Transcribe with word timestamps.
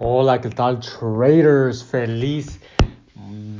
Hola, 0.00 0.40
¿qué 0.40 0.50
tal 0.50 0.78
traders? 0.78 1.82
Feliz 1.82 2.60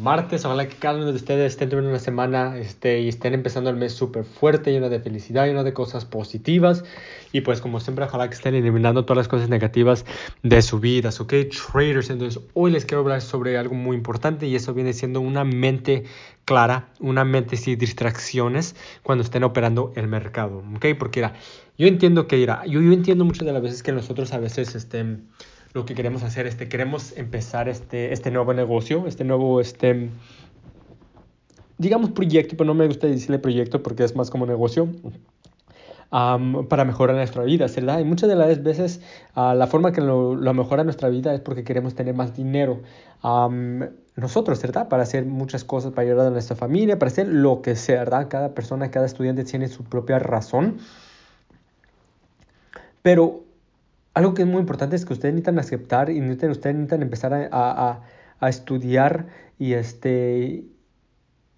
martes. 0.00 0.44
Ojalá 0.44 0.66
que 0.66 0.74
cada 0.74 0.96
uno 0.96 1.06
de 1.06 1.12
ustedes 1.12 1.52
estén 1.52 1.68
teniendo 1.68 1.90
una 1.90 2.00
semana 2.00 2.58
este, 2.58 3.02
y 3.02 3.08
estén 3.08 3.34
empezando 3.34 3.70
el 3.70 3.76
mes 3.76 3.92
súper 3.92 4.24
fuerte, 4.24 4.72
lleno 4.72 4.88
de 4.88 4.98
felicidad, 4.98 5.46
lleno 5.46 5.62
de 5.62 5.72
cosas 5.72 6.04
positivas. 6.04 6.82
Y 7.30 7.42
pues 7.42 7.60
como 7.60 7.78
siempre, 7.78 8.04
ojalá 8.04 8.28
que 8.28 8.34
estén 8.34 8.56
eliminando 8.56 9.04
todas 9.04 9.18
las 9.18 9.28
cosas 9.28 9.48
negativas 9.48 10.04
de 10.42 10.60
su 10.60 10.80
vida. 10.80 11.10
¿Ok? 11.16 11.34
Traders. 11.72 12.10
Entonces 12.10 12.42
hoy 12.52 12.72
les 12.72 12.84
quiero 12.84 13.02
hablar 13.02 13.20
sobre 13.20 13.56
algo 13.56 13.76
muy 13.76 13.96
importante 13.96 14.48
y 14.48 14.56
eso 14.56 14.74
viene 14.74 14.92
siendo 14.92 15.20
una 15.20 15.44
mente 15.44 16.02
clara, 16.44 16.88
una 16.98 17.24
mente 17.24 17.56
sin 17.56 17.78
distracciones 17.78 18.74
cuando 19.04 19.22
estén 19.22 19.44
operando 19.44 19.92
el 19.94 20.08
mercado. 20.08 20.64
¿Ok? 20.74 20.86
Porque 20.98 21.20
era, 21.20 21.34
yo 21.78 21.86
entiendo 21.86 22.26
que 22.26 22.42
era, 22.42 22.66
yo, 22.66 22.82
yo 22.82 22.92
entiendo 22.92 23.24
muchas 23.24 23.46
de 23.46 23.52
las 23.52 23.62
veces 23.62 23.84
que 23.84 23.92
nosotros 23.92 24.32
a 24.32 24.38
veces... 24.38 24.74
Este, 24.74 25.20
lo 25.74 25.84
que 25.84 25.94
queremos 25.94 26.22
hacer, 26.22 26.46
este, 26.46 26.68
queremos 26.68 27.12
empezar 27.16 27.68
este, 27.68 28.12
este 28.12 28.30
nuevo 28.30 28.54
negocio, 28.54 29.08
este 29.08 29.24
nuevo, 29.24 29.60
este, 29.60 30.08
digamos 31.78 32.10
proyecto, 32.12 32.56
pero 32.56 32.68
no 32.68 32.74
me 32.74 32.86
gusta 32.86 33.08
decirle 33.08 33.40
proyecto 33.40 33.82
porque 33.82 34.04
es 34.04 34.14
más 34.14 34.30
como 34.30 34.46
negocio. 34.46 34.88
para 36.10 36.84
mejorar 36.84 37.16
nuestra 37.16 37.42
vida, 37.42 37.66
¿verdad? 37.66 37.98
Y 37.98 38.04
muchas 38.04 38.28
de 38.28 38.36
las 38.36 38.62
veces 38.62 39.00
uh, 39.34 39.52
la 39.52 39.66
forma 39.66 39.90
que 39.90 40.00
lo, 40.00 40.36
lo, 40.36 40.54
mejora 40.54 40.84
nuestra 40.84 41.08
vida 41.08 41.34
es 41.34 41.40
porque 41.40 41.64
queremos 41.64 41.96
tener 41.96 42.14
más 42.14 42.36
dinero. 42.36 42.80
Um, 43.24 43.80
nosotros, 44.14 44.62
¿verdad? 44.62 44.88
Para 44.88 45.02
hacer 45.02 45.26
muchas 45.26 45.64
cosas, 45.64 45.90
para 45.90 46.06
ayudar 46.06 46.28
a 46.28 46.30
nuestra 46.30 46.54
familia, 46.54 47.00
para 47.00 47.10
hacer 47.10 47.26
lo 47.26 47.62
que 47.62 47.74
sea, 47.74 47.98
¿verdad? 47.98 48.28
Cada 48.28 48.54
persona, 48.54 48.92
cada 48.92 49.06
estudiante 49.06 49.42
tiene 49.42 49.66
su 49.66 49.82
propia 49.82 50.20
razón. 50.20 50.78
Pero 53.02 53.43
algo 54.14 54.34
que 54.34 54.42
es 54.42 54.48
muy 54.48 54.60
importante 54.60 54.96
es 54.96 55.04
que 55.04 55.12
ustedes 55.12 55.34
necesitan 55.34 55.58
aceptar 55.58 56.10
y 56.10 56.20
ustedes 56.30 56.58
necesitan 56.62 57.02
empezar 57.02 57.34
a, 57.34 57.48
a, 57.50 58.02
a, 58.40 58.48
estudiar 58.48 59.26
y 59.58 59.74
este 59.74 60.64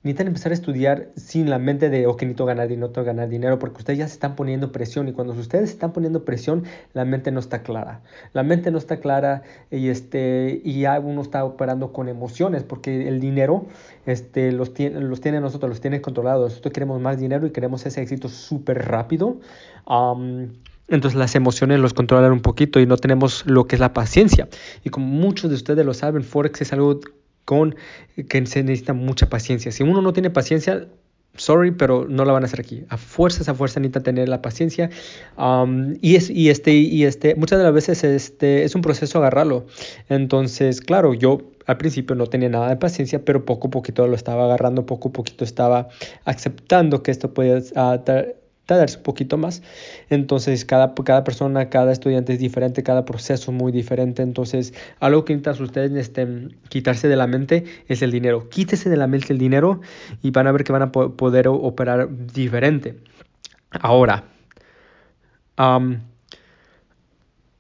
necesitan 0.03 0.29
empezar 0.29 0.53
a 0.53 0.55
estudiar 0.55 1.09
sin 1.17 1.51
la 1.51 1.59
mente 1.59 1.91
de, 1.91 2.07
ok, 2.07 2.23
necesito 2.23 2.47
ganar 2.47 2.69
dinero, 2.69 2.87
necesito 2.87 3.05
ganar 3.05 3.29
dinero, 3.29 3.59
porque 3.59 3.79
ustedes 3.79 3.99
ya 3.99 4.07
se 4.07 4.15
están 4.15 4.37
poniendo 4.37 4.71
presión 4.71 5.09
y 5.09 5.13
cuando 5.13 5.33
ustedes 5.35 5.71
están 5.71 5.93
poniendo 5.93 6.25
presión, 6.25 6.63
la 6.95 7.05
mente 7.05 7.33
no 7.33 7.41
está 7.41 7.65
clara. 7.65 8.03
La 8.33 8.45
mente 8.45 8.71
no 8.71 8.79
está 8.79 9.01
clara 9.01 9.43
y, 9.69 9.89
este, 9.89 10.61
y 10.65 10.81
ya 10.81 11.01
uno 11.01 11.23
está 11.23 11.45
operando 11.45 11.93
con 11.93 12.09
emociones, 12.09 12.63
porque 12.63 13.09
el 13.09 13.19
dinero 13.19 13.67
este, 14.07 14.53
los, 14.53 14.73
tiene, 14.75 15.01
los 15.01 15.21
tiene 15.21 15.41
nosotros, 15.41 15.69
los 15.69 15.81
tiene 15.81 16.01
controlados. 16.01 16.51
Nosotros 16.53 16.73
queremos 16.73 17.01
más 17.01 17.19
dinero 17.19 17.45
y 17.45 17.51
queremos 17.51 17.85
ese 17.85 18.01
éxito 18.01 18.29
súper 18.29 18.87
rápido. 18.87 19.41
Um, 19.89 20.51
entonces 20.89 21.19
las 21.19 21.35
emociones 21.35 21.81
los 21.81 21.95
controlan 21.95 22.33
un 22.33 22.41
poquito 22.41 22.81
y 22.81 22.87
no 22.87 22.97
tenemos 22.97 23.45
lo 23.47 23.67
que 23.67 23.77
es 23.77 23.81
la 23.81 23.93
paciencia. 23.93 24.49
Y 24.85 24.91
como 24.91 25.07
muchos 25.07 25.51
de 25.51 25.57
ustedes 25.57 25.85
lo 25.85 25.95
saben, 25.95 26.23
Forex 26.23 26.61
es 26.63 26.73
algo 26.73 27.01
con 27.45 27.77
que 28.29 28.47
se 28.47 28.63
necesita 28.63 28.93
mucha 28.93 29.29
paciencia. 29.29 29.73
Si 29.73 29.83
uno 29.83 30.03
no 30.03 30.13
tiene 30.13 30.31
paciencia, 30.31 30.87
sorry, 31.37 31.71
pero 31.71 32.07
no 32.09 32.25
la 32.25 32.33
van 32.33 32.43
a 32.43 32.47
hacer 32.47 32.61
aquí. 32.61 32.85
A 32.89 32.97
fuerzas, 32.97 33.49
a 33.49 33.55
fuerza 33.55 33.81
necesita 33.81 34.01
tener 34.01 34.29
la 34.29 34.43
paciencia. 34.43 34.91
Um, 35.37 35.97
y, 36.01 36.17
es, 36.17 36.31
y, 36.31 36.51
este, 36.51 36.73
y 36.73 37.05
este, 37.05 37.35
muchas 37.35 37.59
de 37.59 37.65
las 37.65 37.75
veces 37.75 38.05
este, 38.05 38.65
es 38.65 38.75
un 38.75 38.83
proceso 38.83 39.19
agarrarlo. 39.19 39.67
Entonces, 40.09 40.81
claro, 40.81 41.15
yo 41.15 41.41
al 41.67 41.79
principio 41.79 42.15
no 42.15 42.27
tenía 42.27 42.49
nada 42.49 42.69
de 42.69 42.77
paciencia, 42.77 43.25
pero 43.25 43.45
poco 43.45 43.69
a 43.69 43.71
poquito 43.71 44.07
lo 44.07 44.15
estaba 44.15 44.45
agarrando, 44.45 44.87
poco 44.87 45.09
a 45.09 45.13
poquito 45.13 45.45
estaba 45.45 45.89
aceptando 46.25 47.03
que 47.03 47.11
esto 47.11 47.35
puede 47.35 47.59
uh, 47.59 47.99
darse 48.75 48.97
un 48.99 49.05
poquito 49.05 49.39
más. 49.39 49.63
Entonces, 50.11 50.65
cada, 50.65 50.95
cada 50.95 51.23
persona, 51.23 51.71
cada 51.71 51.93
estudiante 51.93 52.33
es 52.33 52.39
diferente, 52.39 52.83
cada 52.83 53.05
proceso 53.05 53.53
es 53.53 53.57
muy 53.57 53.71
diferente. 53.71 54.23
Entonces, 54.23 54.75
algo 54.99 55.25
que 55.25 55.35
necesitan 55.35 55.63
ustedes 55.65 55.93
este, 55.93 56.49
quitarse 56.69 57.09
de 57.09 57.17
la 57.17 57.27
mente 57.27 57.65
es 57.87 58.03
el 58.03 58.11
dinero. 58.11 58.49
Quítese 58.49 58.91
de 58.91 58.97
la 58.97 59.07
mente 59.07 59.33
el 59.33 59.39
dinero 59.39 59.81
y 60.23 60.31
van 60.31 60.47
a 60.47 60.53
ver 60.53 60.65
que 60.65 60.73
van 60.73 60.83
a 60.83 60.93
poder 60.93 61.49
operar 61.49 62.09
diferente. 62.33 62.97
Ahora, 63.71 64.25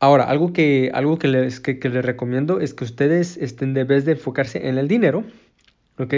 ahora 0.00 0.24
algo, 0.24 0.52
que, 0.52 0.90
algo 0.92 1.18
que, 1.18 1.28
les, 1.28 1.60
que, 1.60 1.88
les 1.88 2.04
recomiendo 2.04 2.60
es 2.60 2.74
que 2.74 2.84
ustedes 2.84 3.36
estén, 3.36 3.74
de 3.74 3.84
vez 3.84 4.04
de 4.04 4.12
enfocarse 4.12 4.68
en 4.68 4.78
el 4.78 4.88
dinero, 4.88 5.24
¿ok? 5.98 6.14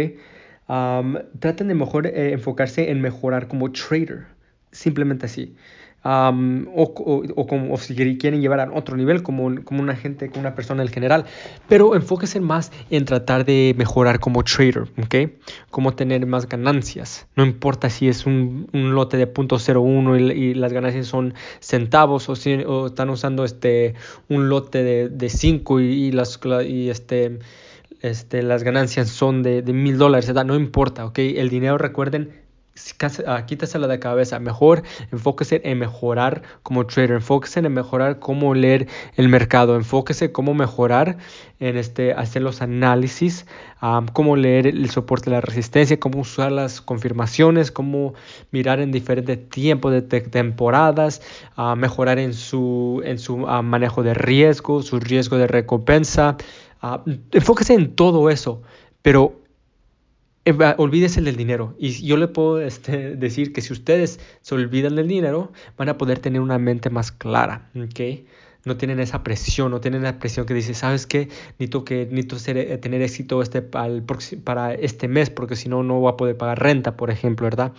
traten 1.38 1.68
de 1.68 1.74
mejor 1.74 2.06
eh, 2.06 2.32
enfocarse 2.32 2.90
en 2.90 3.00
mejorar 3.00 3.48
como 3.48 3.72
trader 3.72 4.26
simplemente 4.78 5.26
así. 5.26 5.54
o, 6.04 6.94
o, 7.36 7.46
como, 7.46 7.76
si 7.76 7.94
quieren 7.94 8.40
llevar 8.40 8.60
a 8.60 8.72
otro 8.72 8.96
nivel 8.96 9.22
como, 9.22 9.62
como 9.64 9.82
una 9.82 9.96
gente, 9.96 10.28
como 10.28 10.40
una 10.40 10.54
persona 10.54 10.82
en 10.82 10.88
general. 10.88 11.24
Pero 11.68 11.96
enfóquense 11.96 12.40
más 12.40 12.70
en 12.90 13.04
tratar 13.04 13.44
de 13.44 13.74
mejorar 13.76 14.20
como 14.20 14.44
trader, 14.44 14.84
¿ok? 15.02 15.32
Cómo 15.70 15.94
tener 15.94 16.24
más 16.26 16.48
ganancias. 16.48 17.26
No 17.34 17.44
importa 17.44 17.90
si 17.90 18.08
es 18.08 18.24
un, 18.24 18.68
un 18.72 18.94
lote 18.94 19.16
de 19.16 19.32
.01 19.32 20.20
y, 20.20 20.42
y, 20.42 20.54
las 20.54 20.72
ganancias 20.72 21.06
son 21.06 21.34
centavos 21.60 22.28
o, 22.28 22.36
si, 22.36 22.54
o 22.54 22.86
están 22.86 23.10
usando 23.10 23.44
este, 23.44 23.94
un 24.28 24.48
lote 24.48 25.08
de 25.08 25.28
5 25.28 25.80
y, 25.80 25.84
y, 25.84 26.12
las, 26.12 26.38
y 26.64 26.90
este, 26.90 27.40
este, 28.00 28.42
las 28.44 28.62
ganancias 28.62 29.08
son 29.08 29.42
de 29.42 29.62
mil 29.72 29.98
dólares. 29.98 30.32
No 30.46 30.54
importa, 30.54 31.04
¿ok? 31.04 31.18
El 31.18 31.48
dinero, 31.48 31.76
recuerden, 31.78 32.47
quítasela 33.46 33.88
de 33.88 33.98
cabeza. 33.98 34.38
Mejor 34.38 34.82
enfóquese 35.12 35.60
en 35.64 35.78
mejorar 35.78 36.42
como 36.62 36.86
trader, 36.86 37.12
enfóquese 37.12 37.60
en 37.60 37.72
mejorar 37.72 38.18
cómo 38.18 38.54
leer 38.54 38.88
el 39.16 39.28
mercado, 39.28 39.76
enfóquese 39.76 40.32
cómo 40.32 40.54
mejorar 40.54 41.18
en 41.60 41.76
este, 41.76 42.12
hacer 42.12 42.42
los 42.42 42.62
análisis, 42.62 43.46
cómo 44.12 44.36
leer 44.36 44.66
el 44.66 44.90
soporte 44.90 45.30
de 45.30 45.36
la 45.36 45.40
resistencia, 45.40 45.98
cómo 45.98 46.20
usar 46.20 46.52
las 46.52 46.80
confirmaciones, 46.80 47.72
cómo 47.72 48.14
mirar 48.52 48.80
en 48.80 48.92
diferentes 48.92 49.48
tiempos 49.48 49.92
de 49.92 50.02
temporadas, 50.02 51.22
mejorar 51.76 52.18
en 52.18 52.34
su, 52.34 53.02
en 53.04 53.18
su 53.18 53.38
manejo 53.38 54.02
de 54.02 54.14
riesgo, 54.14 54.82
su 54.82 55.00
riesgo 55.00 55.36
de 55.36 55.46
recompensa. 55.46 56.36
enfóquese 57.32 57.74
en 57.74 57.94
todo 57.94 58.30
eso, 58.30 58.62
pero 59.02 59.37
eh, 60.48 60.74
olvídese 60.78 61.20
del 61.20 61.36
dinero. 61.36 61.74
Y 61.78 61.90
yo 62.06 62.16
le 62.16 62.28
puedo 62.28 62.60
este, 62.60 63.16
decir 63.16 63.52
que 63.52 63.60
si 63.60 63.72
ustedes 63.72 64.20
se 64.40 64.54
olvidan 64.54 64.96
del 64.96 65.08
dinero, 65.08 65.52
van 65.76 65.88
a 65.88 65.98
poder 65.98 66.18
tener 66.18 66.40
una 66.40 66.58
mente 66.58 66.90
más 66.90 67.12
clara, 67.12 67.70
¿ok? 67.76 68.00
No 68.64 68.76
tienen 68.76 68.98
esa 69.00 69.22
presión, 69.22 69.70
no 69.70 69.80
tienen 69.80 70.02
la 70.02 70.18
presión 70.18 70.44
que 70.44 70.54
dice, 70.54 70.74
¿sabes 70.74 71.06
qué? 71.06 71.28
Necesito, 71.58 71.84
que, 71.84 72.06
necesito 72.06 72.38
ser, 72.38 72.58
eh, 72.58 72.78
tener 72.78 73.02
éxito 73.02 73.40
este, 73.40 73.62
para 73.62 74.74
este 74.74 75.08
mes, 75.08 75.30
porque 75.30 75.54
si 75.54 75.68
no, 75.68 75.82
no 75.82 76.00
voy 76.00 76.12
a 76.12 76.16
poder 76.16 76.36
pagar 76.36 76.60
renta, 76.60 76.96
por 76.96 77.10
ejemplo, 77.10 77.44
¿verdad? 77.44 77.72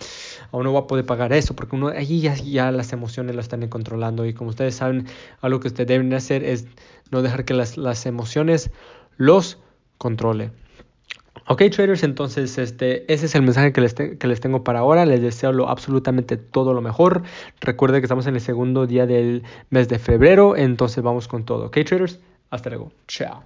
O 0.50 0.62
no 0.62 0.72
voy 0.72 0.82
a 0.82 0.86
poder 0.86 1.04
pagar 1.04 1.32
eso, 1.32 1.54
porque 1.54 1.76
uno, 1.76 1.88
allí 1.88 2.20
ya, 2.20 2.34
ya 2.34 2.72
las 2.72 2.92
emociones 2.92 3.34
lo 3.34 3.40
están 3.40 3.66
controlando. 3.68 4.24
Y 4.26 4.32
como 4.32 4.50
ustedes 4.50 4.76
saben, 4.76 5.06
algo 5.40 5.60
que 5.60 5.68
ustedes 5.68 5.88
deben 5.88 6.12
hacer 6.14 6.44
es 6.44 6.66
no 7.10 7.22
dejar 7.22 7.44
que 7.44 7.54
las, 7.54 7.76
las 7.76 8.06
emociones 8.06 8.70
los 9.16 9.58
controle. 9.98 10.50
Ok 11.52 11.62
traders, 11.72 12.04
entonces 12.04 12.58
este, 12.58 13.12
ese 13.12 13.26
es 13.26 13.34
el 13.34 13.42
mensaje 13.42 13.72
que 13.72 13.80
les, 13.80 13.92
que 13.92 14.26
les 14.28 14.38
tengo 14.38 14.62
para 14.62 14.78
ahora. 14.78 15.04
Les 15.04 15.20
deseo 15.20 15.50
lo, 15.50 15.68
absolutamente 15.68 16.36
todo 16.36 16.74
lo 16.74 16.80
mejor. 16.80 17.24
Recuerden 17.60 18.00
que 18.00 18.04
estamos 18.04 18.28
en 18.28 18.36
el 18.36 18.40
segundo 18.40 18.86
día 18.86 19.04
del 19.04 19.42
mes 19.68 19.88
de 19.88 19.98
febrero, 19.98 20.56
entonces 20.56 21.02
vamos 21.02 21.26
con 21.26 21.44
todo. 21.44 21.66
Ok 21.66 21.78
traders, 21.84 22.20
hasta 22.50 22.70
luego. 22.70 22.92
Chao. 23.08 23.42